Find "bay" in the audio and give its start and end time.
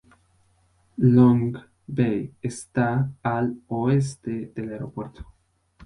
1.85-2.33